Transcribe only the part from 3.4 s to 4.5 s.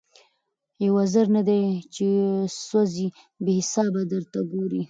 بې حسابه درته